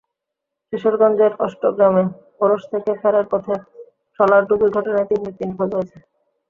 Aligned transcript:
কিশোরগঞ্জের 0.73 1.33
অষ্টগ্রামে 1.45 2.03
ওরস 2.41 2.63
থেকে 2.71 2.91
ফেরার 3.01 3.25
পথে 3.31 3.53
ট্রলারডুবির 4.15 4.71
ঘটনায় 4.77 5.07
তিন 5.09 5.19
ব্যক্তি 5.23 5.43
নিখোঁজ 5.45 5.69
হয়েছেন। 5.75 6.01